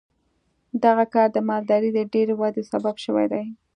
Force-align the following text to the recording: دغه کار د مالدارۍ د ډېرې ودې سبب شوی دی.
دغه 0.83 1.05
کار 1.13 1.27
د 1.33 1.37
مالدارۍ 1.49 1.89
د 1.93 1.99
ډېرې 2.13 2.33
ودې 2.39 2.63
سبب 2.71 2.95
شوی 3.05 3.25
دی. 3.33 3.43